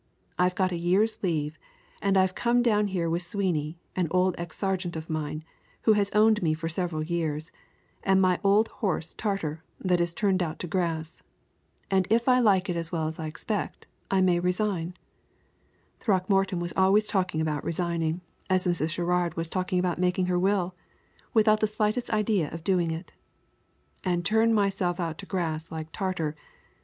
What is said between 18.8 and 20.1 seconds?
Sherrard was about